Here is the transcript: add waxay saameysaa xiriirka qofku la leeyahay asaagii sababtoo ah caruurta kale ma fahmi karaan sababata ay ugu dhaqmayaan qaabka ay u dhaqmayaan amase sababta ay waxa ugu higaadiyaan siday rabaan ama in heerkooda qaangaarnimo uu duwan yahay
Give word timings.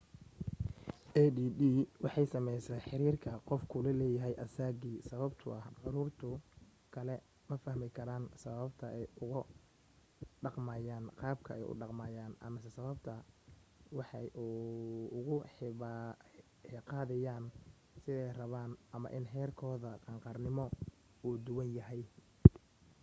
add 1.23 1.37
waxay 2.03 2.27
saameysaa 2.31 2.83
xiriirka 2.87 3.31
qofku 3.49 3.77
la 3.85 3.91
leeyahay 3.99 4.35
asaagii 4.45 4.97
sababtoo 5.09 5.51
ah 5.59 5.67
caruurta 5.81 6.27
kale 6.93 7.15
ma 7.47 7.55
fahmi 7.63 7.87
karaan 7.97 8.23
sababata 8.43 8.85
ay 8.97 9.05
ugu 9.23 9.41
dhaqmayaan 10.43 11.05
qaabka 11.21 11.51
ay 11.57 11.63
u 11.71 11.79
dhaqmayaan 11.81 12.33
amase 12.45 12.69
sababta 12.77 13.11
ay 13.19 13.23
waxa 13.97 14.19
ugu 15.17 15.35
higaadiyaan 16.71 17.45
siday 18.03 18.27
rabaan 18.39 18.71
ama 18.95 19.07
in 19.17 19.25
heerkooda 19.33 19.91
qaangaarnimo 20.05 20.65
uu 21.27 21.35
duwan 21.45 21.69
yahay 21.77 22.01